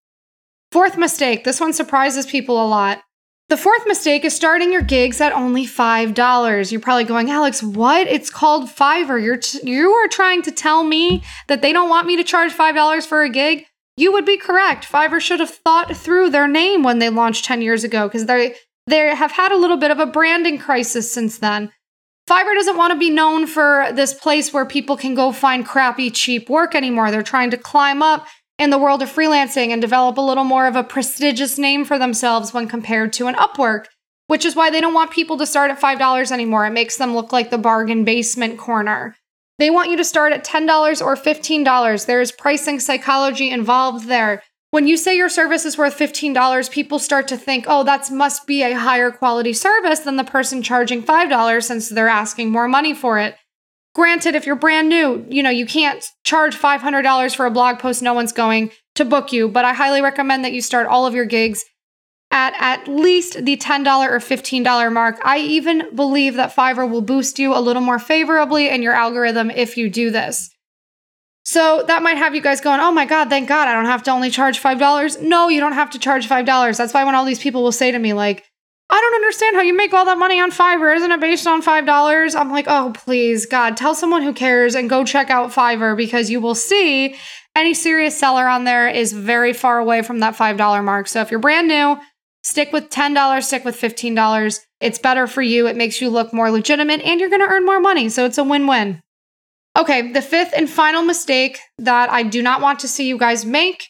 Fourth 0.72 0.98
mistake 0.98 1.44
this 1.44 1.60
one 1.60 1.74
surprises 1.74 2.26
people 2.26 2.64
a 2.64 2.68
lot. 2.68 3.02
The 3.50 3.58
fourth 3.58 3.88
mistake 3.88 4.26
is 4.26 4.36
starting 4.36 4.74
your 4.74 4.82
gigs 4.82 5.22
at 5.22 5.32
only 5.32 5.66
$5. 5.66 6.72
You're 6.72 6.82
probably 6.82 7.06
going, 7.06 7.32
Alex, 7.32 7.64
what? 7.64 8.06
It's 8.06 8.30
called 8.30 8.68
Fiverr. 8.68 9.24
You're 9.24 9.38
t- 9.38 9.62
you 9.64 9.90
are 9.92 10.10
trying 10.10 10.42
to 10.42 10.52
tell 10.52 10.84
me 10.84 11.24
that 11.48 11.62
they 11.62 11.72
don't 11.72 11.88
want 11.88 12.08
me 12.08 12.18
to 12.18 12.26
charge 12.26 12.52
$5 12.52 13.06
for 13.06 13.24
a 13.24 13.30
gig? 13.30 13.66
You 13.96 14.12
would 14.12 14.26
be 14.26 14.38
correct. 14.38 14.86
Fiverr 14.86 15.22
should 15.22 15.40
have 15.40 15.50
thought 15.50 15.96
through 15.96 16.30
their 16.30 16.48
name 16.48 16.84
when 16.84 17.00
they 17.00 17.10
launched 17.10 17.46
10 17.46 17.62
years 17.62 17.86
ago 17.86 18.10
because 18.10 18.26
they 18.26 18.54
they 18.88 19.16
have 19.16 19.34
had 19.34 19.52
a 19.52 19.58
little 19.58 19.78
bit 19.78 19.92
of 19.92 20.00
a 20.00 20.06
branding 20.06 20.58
crisis 20.58 21.12
since 21.12 21.38
then. 21.38 21.72
Fiverr 22.28 22.56
doesn't 22.56 22.78
want 22.78 22.92
to 22.92 23.00
be 23.00 23.10
known 23.10 23.48
for 23.48 23.88
this 23.94 24.14
place 24.14 24.52
where 24.52 24.66
people 24.66 24.98
can 24.98 25.16
go 25.16 25.32
find 25.32 25.66
crappy 25.66 26.10
cheap 26.10 26.50
work 26.50 26.76
anymore. 26.76 27.12
They're 27.12 27.24
trying 27.24 27.52
to 27.52 27.58
climb 27.58 28.02
up 28.02 28.28
in 28.58 28.70
the 28.70 28.78
world 28.78 29.02
of 29.02 29.14
freelancing 29.14 29.70
and 29.70 29.82
develop 29.82 30.18
a 30.18 30.22
little 30.22 30.44
more 30.44 30.68
of 30.68 30.76
a 30.76 30.84
prestigious 30.84 31.58
name 31.58 31.86
for 31.86 32.00
themselves 32.00 32.54
when 32.54 32.68
compared 32.68 33.14
to 33.14 33.28
an 33.28 33.36
Upwork. 33.36 33.86
which 34.28 34.46
is 34.46 34.56
why 34.56 34.70
they 34.70 34.82
don't 34.82 34.94
want 34.94 35.12
people 35.12 35.38
to 35.38 35.46
start 35.46 35.72
at 35.72 35.80
$5 35.80 36.32
anymore. 36.32 36.66
It 36.66 36.72
makes 36.72 36.98
them 36.98 37.16
look 37.16 37.32
like 37.32 37.50
the 37.50 37.58
bargain 37.58 38.04
basement 38.04 38.58
corner. 38.58 39.16
They 39.58 39.70
want 39.70 39.90
you 39.90 39.98
to 39.98 40.04
start 40.04 40.34
at 40.34 40.46
$10 40.46 41.02
or 41.02 41.16
$15. 41.16 42.06
There's 42.06 42.32
pricing 42.32 42.80
psychology 42.80 43.50
involved 43.50 44.08
there. 44.08 44.44
When 44.78 44.88
you 44.88 44.96
say 44.96 45.18
your 45.18 45.28
service 45.28 45.66
is 45.66 45.76
worth 45.76 45.98
$15, 45.98 46.70
people 46.70 47.00
start 47.00 47.28
to 47.30 47.36
think, 47.36 47.66
oh, 47.68 47.84
that 47.86 48.12
must 48.12 48.46
be 48.46 48.62
a 48.62 48.78
higher 48.78 49.10
quality 49.10 49.52
service 49.52 50.02
than 50.02 50.18
the 50.18 50.24
person 50.24 50.62
charging 50.62 51.02
$5 51.02 51.64
since 51.64 51.90
they're 51.90 52.08
asking 52.08 52.52
more 52.52 52.68
money 52.68 52.94
for 52.94 53.18
it. 53.18 53.36
Granted, 53.96 54.36
if 54.36 54.46
you're 54.46 54.56
brand 54.56 54.88
new, 54.88 55.26
you 55.30 55.42
know, 55.42 55.50
you 55.50 55.66
can't 55.66 56.06
charge 56.24 56.56
$500 56.56 57.36
for 57.36 57.48
a 57.48 57.50
blog 57.50 57.80
post, 57.80 58.04
no 58.04 58.14
one's 58.14 58.32
going 58.32 58.70
to 58.94 59.04
book 59.04 59.34
you, 59.34 59.50
but 59.50 59.66
I 59.66 59.74
highly 59.74 60.00
recommend 60.00 60.46
that 60.46 60.54
you 60.54 60.62
start 60.62 60.86
all 60.86 61.08
of 61.08 61.16
your 61.16 61.26
gigs 61.26 61.66
at 62.30 62.54
at 62.60 62.88
least 62.88 63.44
the 63.46 63.58
$10 63.58 63.88
or 64.08 64.20
$15 64.20 64.94
mark. 64.94 65.18
I 65.24 65.40
even 65.40 65.96
believe 65.96 66.36
that 66.36 66.56
Fiverr 66.56 66.88
will 66.88 67.02
boost 67.02 67.40
you 67.40 67.52
a 67.52 67.66
little 67.66 67.82
more 67.82 67.98
favorably 67.98 68.70
in 68.70 68.84
your 68.84 68.94
algorithm 68.94 69.50
if 69.50 69.76
you 69.76 69.90
do 69.90 70.12
this. 70.12 70.52
So 71.48 71.82
that 71.88 72.04
might 72.04 72.18
have 72.18 72.36
you 72.36 72.42
guys 72.42 72.60
going, 72.60 72.82
oh 72.82 72.92
my 72.92 73.06
God, 73.06 73.30
thank 73.30 73.48
God 73.48 73.70
I 73.70 73.74
don't 73.74 73.86
have 73.86 74.04
to 74.04 74.12
only 74.12 74.30
charge 74.30 74.62
$5. 74.62 75.22
No, 75.22 75.48
you 75.48 75.62
don't 75.62 75.72
have 75.72 75.90
to 75.92 75.98
charge 75.98 76.28
$5. 76.28 76.78
That's 76.78 76.94
why 76.94 77.06
when 77.06 77.16
all 77.16 77.24
these 77.24 77.40
people 77.40 77.64
will 77.64 77.72
say 77.72 77.90
to 77.90 77.98
me, 77.98 78.12
like, 78.12 78.44
I 78.90 79.00
don't 79.00 79.16
understand 79.16 79.56
how 79.56 79.62
you 79.62 79.74
make 79.74 79.94
all 79.94 80.04
that 80.04 80.18
money 80.18 80.42
on 80.42 80.52
Fiverr. 80.52 80.94
Isn't 80.94 81.10
it 81.10 81.22
based 81.22 81.48
on 81.48 81.62
$5? 81.62 82.38
I'm 82.38 82.52
like, 82.52 82.66
oh, 82.68 82.92
please, 82.94 83.46
God, 83.46 83.78
tell 83.78 83.96
someone 83.96 84.24
who 84.24 84.34
cares 84.34 84.76
and 84.76 84.90
go 84.90 85.06
check 85.06 85.30
out 85.30 85.54
Fiverr 85.54 85.96
because 85.96 86.30
you 86.30 86.42
will 86.42 86.54
see 86.54 87.16
any 87.56 87.74
serious 87.74 88.20
seller 88.20 88.50
on 88.50 88.66
there 88.66 88.90
is 88.90 89.14
very 89.14 89.54
far 89.54 89.80
away 89.80 90.02
from 90.02 90.20
that 90.20 90.36
$5 90.36 90.84
mark. 90.84 91.08
So 91.08 91.22
if 91.22 91.32
you're 91.32 91.40
brand 91.40 91.70
new, 91.70 91.98
stick 92.44 92.74
with 92.74 92.90
$10, 92.90 93.42
stick 93.42 93.64
with 93.64 93.80
$15. 93.80 94.60
It's 94.82 95.00
better 95.00 95.28
for 95.28 95.42
you. 95.42 95.68
It 95.68 95.78
makes 95.78 96.02
you 96.02 96.10
look 96.10 96.34
more 96.34 96.52
legitimate 96.52 97.00
and 97.04 97.22
you're 97.22 97.30
going 97.30 97.40
to 97.40 97.48
earn 97.48 97.66
more 97.66 97.80
money. 97.80 98.10
So 98.10 98.26
it's 98.26 98.38
a 98.38 98.44
win 98.44 98.68
win. 98.68 99.02
Okay, 99.78 100.12
the 100.12 100.24
fifth 100.24 100.54
and 100.56 100.68
final 100.68 101.04
mistake 101.04 101.60
that 101.78 102.10
I 102.10 102.24
do 102.24 102.42
not 102.42 102.62
want 102.62 102.80
to 102.80 102.88
see 102.88 103.08
you 103.08 103.18
guys 103.18 103.46
make 103.46 103.90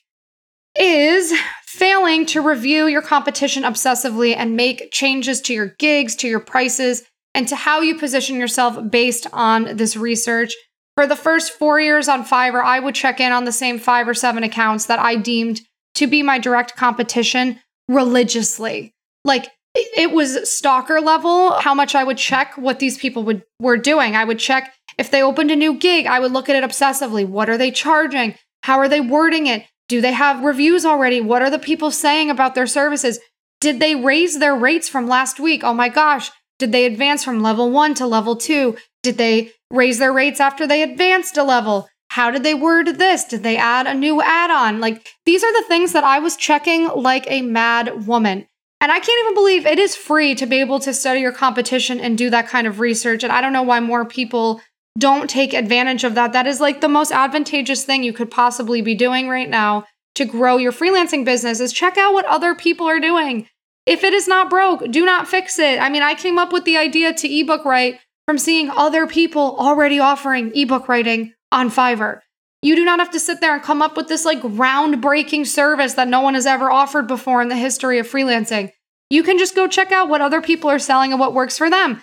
is 0.77 1.33
failing 1.63 2.25
to 2.27 2.41
review 2.41 2.87
your 2.87 3.01
competition 3.01 3.63
obsessively 3.63 4.35
and 4.35 4.57
make 4.57 4.89
changes 4.91 5.39
to 5.41 5.53
your 5.53 5.75
gigs, 5.79 6.15
to 6.17 6.27
your 6.27 6.41
prices, 6.41 7.03
and 7.33 7.47
to 7.47 7.55
how 7.55 7.79
you 7.79 7.97
position 7.97 8.35
yourself 8.35 8.77
based 8.91 9.27
on 9.31 9.77
this 9.77 9.95
research. 9.95 10.53
For 10.95 11.07
the 11.07 11.15
first 11.15 11.53
four 11.53 11.79
years 11.79 12.09
on 12.09 12.25
Fiverr, 12.25 12.63
I 12.63 12.79
would 12.79 12.95
check 12.95 13.19
in 13.19 13.31
on 13.31 13.45
the 13.45 13.51
same 13.51 13.79
five 13.79 14.09
or 14.09 14.13
seven 14.13 14.43
accounts 14.43 14.87
that 14.87 14.99
I 14.99 15.15
deemed 15.15 15.61
to 15.95 16.07
be 16.07 16.21
my 16.21 16.37
direct 16.37 16.75
competition 16.75 17.59
religiously. 17.87 18.93
Like 19.23 19.47
it 19.95 20.11
was 20.11 20.49
stalker 20.49 20.99
level 20.99 21.53
how 21.53 21.73
much 21.73 21.95
I 21.95 22.03
would 22.03 22.17
check 22.17 22.57
what 22.57 22.79
these 22.79 22.97
people 22.97 23.23
would 23.23 23.43
were 23.59 23.77
doing. 23.77 24.15
I 24.15 24.23
would 24.23 24.39
check 24.39 24.73
if 24.97 25.11
they 25.11 25.21
opened 25.21 25.51
a 25.51 25.55
new 25.55 25.75
gig, 25.75 26.07
I 26.07 26.19
would 26.19 26.31
look 26.31 26.49
at 26.49 26.55
it 26.55 26.67
obsessively. 26.67 27.25
What 27.27 27.49
are 27.49 27.57
they 27.57 27.71
charging? 27.71 28.35
How 28.63 28.79
are 28.79 28.89
they 28.89 29.01
wording 29.01 29.47
it? 29.47 29.65
Do 29.87 30.01
they 30.01 30.11
have 30.11 30.43
reviews 30.43 30.85
already? 30.85 31.21
What 31.21 31.41
are 31.41 31.49
the 31.49 31.59
people 31.59 31.91
saying 31.91 32.29
about 32.29 32.55
their 32.55 32.67
services? 32.67 33.19
Did 33.61 33.79
they 33.79 33.95
raise 33.95 34.39
their 34.39 34.55
rates 34.55 34.89
from 34.89 35.07
last 35.07 35.39
week? 35.39 35.63
Oh 35.63 35.73
my 35.73 35.89
gosh. 35.89 36.29
Did 36.59 36.71
they 36.71 36.85
advance 36.85 37.23
from 37.23 37.41
level 37.41 37.71
one 37.71 37.93
to 37.95 38.07
level 38.07 38.35
two? 38.35 38.75
Did 39.03 39.17
they 39.17 39.51
raise 39.71 39.99
their 39.99 40.11
rates 40.11 40.39
after 40.39 40.67
they 40.67 40.81
advanced 40.81 41.37
a 41.37 41.43
level? 41.43 41.87
How 42.09 42.31
did 42.31 42.43
they 42.43 42.53
word 42.53 42.97
this? 42.97 43.25
Did 43.25 43.43
they 43.43 43.57
add 43.57 43.85
a 43.85 43.93
new 43.93 44.21
add 44.21 44.49
on? 44.49 44.79
Like, 44.79 45.07
these 45.25 45.43
are 45.43 45.53
the 45.53 45.67
things 45.67 45.93
that 45.93 46.03
I 46.03 46.19
was 46.19 46.35
checking 46.35 46.87
like 46.87 47.29
a 47.29 47.41
mad 47.41 48.07
woman. 48.07 48.47
And 48.79 48.91
I 48.91 48.99
can't 48.99 49.21
even 49.23 49.33
believe 49.33 49.65
it 49.65 49.79
is 49.79 49.95
free 49.95 50.35
to 50.35 50.45
be 50.45 50.59
able 50.59 50.79
to 50.81 50.93
study 50.93 51.21
your 51.21 51.31
competition 51.31 51.99
and 51.99 52.17
do 52.17 52.29
that 52.29 52.47
kind 52.47 52.67
of 52.67 52.79
research. 52.79 53.23
And 53.23 53.33
I 53.33 53.41
don't 53.41 53.53
know 53.53 53.63
why 53.63 53.79
more 53.79 54.05
people 54.05 54.61
don't 54.97 55.29
take 55.29 55.53
advantage 55.53 56.03
of 56.03 56.15
that. 56.15 56.33
That 56.33 56.47
is 56.47 56.59
like 56.61 56.81
the 56.81 56.87
most 56.87 57.11
advantageous 57.11 57.83
thing 57.83 58.03
you 58.03 58.13
could 58.13 58.31
possibly 58.31 58.81
be 58.81 58.95
doing 58.95 59.29
right 59.29 59.49
now 59.49 59.85
to 60.15 60.25
grow 60.25 60.57
your 60.57 60.71
freelancing 60.71 61.25
business 61.25 61.59
is 61.59 61.71
check 61.71 61.97
out 61.97 62.13
what 62.13 62.25
other 62.25 62.55
people 62.55 62.87
are 62.87 62.99
doing. 62.99 63.47
If 63.85 64.03
it 64.03 64.13
is 64.13 64.27
not 64.27 64.49
broke, 64.49 64.91
do 64.91 65.05
not 65.05 65.27
fix 65.27 65.59
it. 65.59 65.79
I 65.79 65.89
mean, 65.89 66.03
I 66.03 66.13
came 66.13 66.37
up 66.37 66.51
with 66.51 66.65
the 66.65 66.77
idea 66.77 67.13
to 67.13 67.39
ebook 67.39 67.65
write 67.65 67.99
from 68.25 68.37
seeing 68.37 68.69
other 68.69 69.07
people 69.07 69.55
already 69.57 69.99
offering 69.99 70.51
ebook 70.55 70.89
writing 70.89 71.33
on 71.51 71.69
Fiverr. 71.69 72.19
You 72.61 72.75
do 72.75 72.83
not 72.83 72.99
have 72.99 73.11
to 73.11 73.19
sit 73.19 73.39
there 73.39 73.53
and 73.53 73.63
come 73.63 73.81
up 73.81 73.95
with 73.95 74.07
this 74.07 74.25
like 74.25 74.41
groundbreaking 74.41 75.45
service 75.45 75.93
that 75.93 76.07
no 76.07 76.21
one 76.21 76.33
has 76.33 76.45
ever 76.45 76.71
offered 76.71 77.07
before 77.07 77.41
in 77.41 77.49
the 77.49 77.55
history 77.55 77.99
of 77.99 78.09
freelancing. 78.09 78.71
You 79.09 79.23
can 79.23 79.37
just 79.37 79.55
go 79.55 79.67
check 79.67 79.91
out 79.91 80.09
what 80.09 80.21
other 80.21 80.41
people 80.41 80.69
are 80.69 80.79
selling 80.79 81.11
and 81.11 81.19
what 81.19 81.33
works 81.33 81.57
for 81.57 81.69
them 81.69 82.01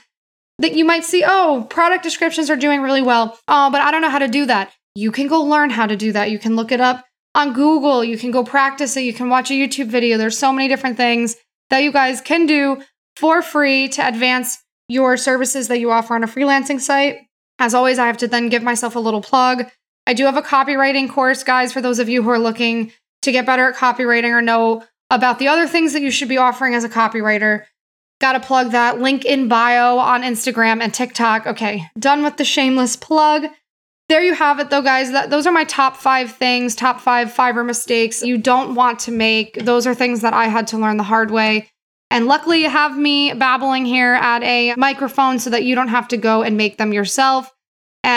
that 0.59 0.75
you 0.75 0.85
might 0.85 1.05
see, 1.05 1.25
oh, 1.27 1.67
product 1.69 2.03
descriptions 2.03 2.49
are 2.51 2.57
doing 2.57 2.81
really 2.81 3.03
well. 3.03 3.39
Oh, 3.49 3.71
but 3.71 3.81
I 3.81 3.91
don't 3.91 4.03
know 4.03 4.11
how 4.11 4.19
to 4.19 4.29
do 4.29 4.47
that. 4.47 4.73
You 4.95 5.11
can 5.11 5.27
go 5.27 5.43
learn 5.43 5.71
how 5.71 5.87
to 5.87 5.97
do 5.97 6.13
that. 6.13 6.31
You 6.31 6.39
can 6.39 6.57
look 6.57 6.71
it 6.71 6.81
up 6.81 7.05
on 7.35 7.53
Google. 7.53 8.05
You 8.05 8.17
can 8.17 8.31
go 8.31 8.45
practice 8.45 8.97
it. 8.97 9.03
You 9.03 9.13
can 9.13 9.29
watch 9.29 9.51
a 9.51 9.55
YouTube 9.55 9.89
video. 9.89 10.17
There's 10.17 10.39
so 10.39 10.53
many 10.53 10.69
different 10.69 10.97
things 10.97 11.37
that 11.71 11.83
you 11.83 11.91
guys 11.91 12.21
can 12.21 12.47
do 12.47 12.83
for 13.17 13.43
free 13.43 13.89
to 13.89 14.07
advance 14.07 14.59
your 14.89 15.17
services 15.17 15.69
that 15.69 15.81
you 15.81 15.91
offer 15.91 16.15
on 16.15 16.23
a 16.23 16.29
freelancing 16.29 16.81
site. 16.81 17.19
As 17.59 17.75
always, 17.75 17.99
I 17.99 18.07
have 18.07 18.19
to 18.19 18.29
then 18.29 18.49
give 18.49 18.63
myself 18.63 18.95
a 18.95 19.01
little 19.01 19.23
plug. 19.23 19.65
I 20.07 20.15
do 20.15 20.25
have 20.25 20.37
a 20.37 20.43
copywriting 20.43 21.09
course, 21.09 21.43
guys, 21.43 21.73
for 21.73 21.81
those 21.81 21.99
of 21.99 22.09
you 22.09 22.23
who 22.23 22.31
are 22.31 22.39
looking 22.39 22.93
to 23.23 23.33
get 23.33 23.47
better 23.47 23.69
at 23.69 23.77
copywriting 23.77 24.31
or 24.31 24.43
know 24.43 24.85
about 25.11 25.39
the 25.39 25.49
other 25.49 25.67
things 25.67 25.93
that 25.93 26.03
you 26.03 26.11
should 26.11 26.29
be 26.29 26.37
offering 26.37 26.75
as 26.75 26.85
a 26.85 26.89
copywriter. 26.89 27.65
Gotta 28.21 28.41
plug 28.41 28.73
that. 28.73 29.01
Link 29.01 29.25
in 29.25 29.49
bio 29.49 29.99
on 29.99 30.23
Instagram 30.23 30.83
and 30.83 30.93
TikTok. 30.93 31.47
Okay, 31.47 31.85
done 31.99 32.23
with 32.23 32.37
the 32.37 32.45
shameless 32.45 32.97
plug. 32.97 33.47
There 34.09 34.23
you 34.23 34.35
have 34.35 34.61
it, 34.61 34.69
though, 34.69 34.83
guys. 34.83 35.13
That, 35.13 35.31
those 35.31 35.47
are 35.47 35.53
my 35.53 35.65
top 35.65 35.97
five 35.97 36.33
things, 36.33 36.75
top 36.75 37.01
five 37.01 37.33
Fiverr 37.33 37.65
mistakes 37.65 38.23
you 38.23 38.37
don't 38.37 38.75
want 38.75 38.99
to 39.01 39.11
make. 39.11 39.65
Those 39.65 39.87
are 39.87 39.95
things 39.95 40.21
that 40.21 40.35
I 40.35 40.47
had 40.47 40.67
to 40.69 40.79
learn 40.79 40.99
the 40.99 41.03
hard 41.03 41.31
way. 41.31 41.71
And 42.11 42.27
luckily, 42.27 42.63
you 42.63 42.69
have 42.69 42.97
me 42.97 43.33
babbling 43.33 43.87
here 43.87 44.15
at 44.15 44.43
a 44.43 44.75
microphone 44.77 45.39
so 45.39 45.51
that 45.51 45.65
you 45.65 45.75
don't 45.75 45.89
have 45.89 46.09
to 46.09 46.17
go 46.19 46.43
and 46.43 46.57
make 46.57 46.77
them 46.77 46.93
yourself. 46.93 47.51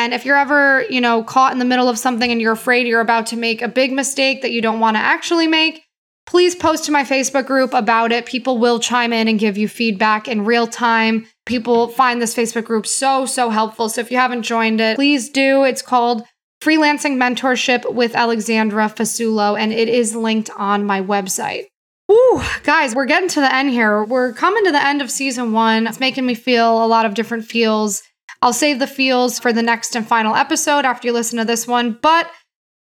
And 0.07 0.13
if 0.13 0.23
you're 0.23 0.37
ever, 0.37 0.85
you 0.89 1.01
know, 1.01 1.21
caught 1.21 1.51
in 1.51 1.59
the 1.59 1.65
middle 1.65 1.89
of 1.89 1.99
something 1.99 2.31
and 2.31 2.39
you're 2.39 2.53
afraid 2.53 2.87
you're 2.87 3.01
about 3.01 3.25
to 3.25 3.35
make 3.35 3.61
a 3.61 3.67
big 3.67 3.91
mistake 3.91 4.41
that 4.41 4.51
you 4.51 4.61
don't 4.61 4.79
want 4.79 4.95
to 4.95 5.01
actually 5.01 5.47
make, 5.47 5.83
please 6.25 6.55
post 6.55 6.85
to 6.85 6.93
my 6.93 7.03
Facebook 7.03 7.45
group 7.45 7.73
about 7.73 8.13
it. 8.13 8.25
People 8.25 8.57
will 8.57 8.79
chime 8.79 9.11
in 9.11 9.27
and 9.27 9.37
give 9.37 9.57
you 9.57 9.67
feedback 9.67 10.29
in 10.29 10.45
real 10.45 10.65
time. 10.65 11.27
People 11.45 11.89
find 11.89 12.21
this 12.21 12.33
Facebook 12.33 12.63
group 12.63 12.87
so, 12.87 13.25
so 13.25 13.49
helpful. 13.49 13.89
So 13.89 13.99
if 13.99 14.09
you 14.09 14.15
haven't 14.15 14.43
joined 14.43 14.79
it, 14.79 14.95
please 14.95 15.27
do. 15.27 15.65
It's 15.65 15.81
called 15.81 16.23
Freelancing 16.63 17.17
Mentorship 17.17 17.93
with 17.93 18.15
Alexandra 18.15 18.85
Fasulo, 18.85 19.59
and 19.59 19.73
it 19.73 19.89
is 19.89 20.15
linked 20.15 20.49
on 20.55 20.85
my 20.85 21.01
website. 21.01 21.65
Ooh, 22.09 22.41
guys, 22.63 22.95
we're 22.95 23.07
getting 23.07 23.27
to 23.27 23.41
the 23.41 23.53
end 23.53 23.71
here. 23.71 24.05
We're 24.05 24.31
coming 24.31 24.63
to 24.63 24.71
the 24.71 24.81
end 24.81 25.01
of 25.01 25.11
season 25.11 25.51
one. 25.51 25.85
It's 25.85 25.99
making 25.99 26.25
me 26.25 26.33
feel 26.33 26.81
a 26.81 26.87
lot 26.87 27.05
of 27.05 27.13
different 27.13 27.43
feels. 27.43 28.03
I'll 28.41 28.53
save 28.53 28.79
the 28.79 28.87
feels 28.87 29.39
for 29.39 29.51
the 29.51 29.63
next 29.63 29.95
and 29.95 30.07
final 30.07 30.35
episode 30.35 30.85
after 30.85 31.07
you 31.07 31.13
listen 31.13 31.39
to 31.39 31.45
this 31.45 31.67
one. 31.67 31.97
But 32.01 32.29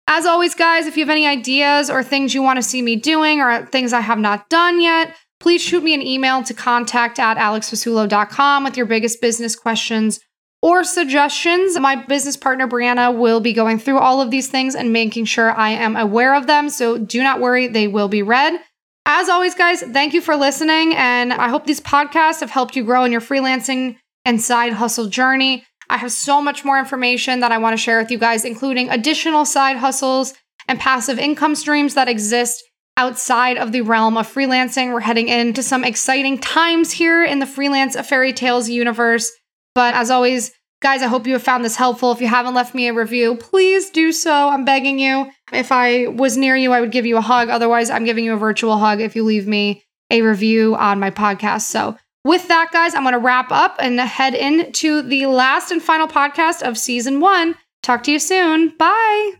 as 0.06 0.26
always, 0.26 0.54
guys, 0.54 0.86
if 0.86 0.96
you 0.96 1.04
have 1.04 1.10
any 1.10 1.26
ideas 1.26 1.88
or 1.88 2.02
things 2.02 2.34
you 2.34 2.42
want 2.42 2.56
to 2.56 2.62
see 2.62 2.82
me 2.82 2.96
doing 2.96 3.40
or 3.40 3.66
things 3.66 3.92
I 3.92 4.00
have 4.00 4.18
not 4.18 4.48
done 4.48 4.80
yet, 4.80 5.16
please 5.38 5.62
shoot 5.62 5.82
me 5.82 5.94
an 5.94 6.02
email 6.02 6.42
to 6.42 6.54
contact 6.54 7.18
at 7.18 7.36
alexfasulo.com 7.36 8.64
with 8.64 8.76
your 8.76 8.86
biggest 8.86 9.20
business 9.20 9.56
questions 9.56 10.20
or 10.62 10.84
suggestions. 10.84 11.78
My 11.78 11.96
business 11.96 12.36
partner, 12.36 12.68
Brianna, 12.68 13.16
will 13.16 13.40
be 13.40 13.52
going 13.52 13.78
through 13.78 13.98
all 13.98 14.20
of 14.20 14.30
these 14.30 14.48
things 14.48 14.74
and 14.74 14.92
making 14.92 15.24
sure 15.24 15.52
I 15.52 15.70
am 15.70 15.96
aware 15.96 16.34
of 16.34 16.46
them. 16.46 16.68
So 16.68 16.98
do 16.98 17.22
not 17.22 17.40
worry, 17.40 17.66
they 17.66 17.88
will 17.88 18.08
be 18.08 18.22
read. 18.22 18.60
As 19.06 19.28
always, 19.28 19.54
guys, 19.54 19.82
thank 19.82 20.12
you 20.12 20.20
for 20.20 20.36
listening. 20.36 20.94
And 20.94 21.32
I 21.32 21.48
hope 21.48 21.66
these 21.66 21.80
podcasts 21.80 22.40
have 22.40 22.50
helped 22.50 22.76
you 22.76 22.84
grow 22.84 23.04
in 23.04 23.12
your 23.12 23.20
freelancing 23.20 23.96
and 24.24 24.40
side 24.40 24.74
hustle 24.74 25.06
journey. 25.06 25.64
I 25.88 25.96
have 25.96 26.12
so 26.12 26.40
much 26.40 26.64
more 26.64 26.78
information 26.78 27.40
that 27.40 27.52
I 27.52 27.58
want 27.58 27.72
to 27.72 27.82
share 27.82 27.98
with 27.98 28.10
you 28.10 28.18
guys, 28.18 28.44
including 28.44 28.90
additional 28.90 29.44
side 29.44 29.76
hustles 29.76 30.34
and 30.68 30.78
passive 30.78 31.18
income 31.18 31.54
streams 31.56 31.94
that 31.94 32.08
exist 32.08 32.62
outside 32.96 33.56
of 33.56 33.72
the 33.72 33.80
realm 33.80 34.16
of 34.16 34.32
freelancing. 34.32 34.92
We're 34.92 35.00
heading 35.00 35.28
into 35.28 35.62
some 35.62 35.84
exciting 35.84 36.38
times 36.38 36.92
here 36.92 37.24
in 37.24 37.38
the 37.38 37.46
freelance 37.46 37.98
fairy 38.06 38.32
tales 38.32 38.68
universe. 38.68 39.30
But 39.74 39.94
as 39.94 40.10
always, 40.10 40.52
guys, 40.82 41.02
I 41.02 41.06
hope 41.06 41.26
you 41.26 41.32
have 41.32 41.42
found 41.42 41.64
this 41.64 41.76
helpful. 41.76 42.12
If 42.12 42.20
you 42.20 42.28
haven't 42.28 42.54
left 42.54 42.74
me 42.74 42.88
a 42.88 42.94
review, 42.94 43.36
please 43.36 43.90
do 43.90 44.12
so. 44.12 44.48
I'm 44.48 44.64
begging 44.64 44.98
you. 44.98 45.30
If 45.52 45.72
I 45.72 46.06
was 46.08 46.36
near 46.36 46.56
you, 46.56 46.72
I 46.72 46.80
would 46.80 46.92
give 46.92 47.06
you 47.06 47.16
a 47.16 47.22
hug. 47.22 47.48
Otherwise, 47.48 47.90
I'm 47.90 48.04
giving 48.04 48.24
you 48.24 48.34
a 48.34 48.38
virtual 48.38 48.76
hug 48.78 49.00
if 49.00 49.16
you 49.16 49.24
leave 49.24 49.46
me 49.46 49.82
a 50.10 50.22
review 50.22 50.76
on 50.76 51.00
my 51.00 51.10
podcast. 51.10 51.62
So 51.62 51.96
with 52.24 52.48
that, 52.48 52.70
guys, 52.72 52.94
I'm 52.94 53.02
going 53.02 53.12
to 53.12 53.18
wrap 53.18 53.50
up 53.50 53.76
and 53.78 53.98
head 54.00 54.34
into 54.34 55.02
the 55.02 55.26
last 55.26 55.70
and 55.70 55.82
final 55.82 56.08
podcast 56.08 56.62
of 56.62 56.78
season 56.78 57.20
one. 57.20 57.56
Talk 57.82 58.02
to 58.04 58.12
you 58.12 58.18
soon. 58.18 58.74
Bye. 58.76 59.39